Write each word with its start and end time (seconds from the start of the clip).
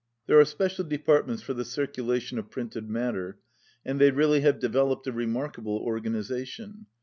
There 0.25 0.39
are 0.39 0.45
special 0.45 0.83
departments 0.83 1.43
for 1.43 1.53
the 1.53 1.61
circula 1.61 2.19
tion 2.19 2.39
of 2.39 2.49
printed 2.49 2.89
matter, 2.89 3.37
and 3.85 4.01
they 4.01 4.09
really 4.09 4.41
have 4.41 4.57
de 4.59 4.67
veloped 4.69 5.05
a 5.05 5.11
remarkable 5.11 5.77
organization. 5.77 6.87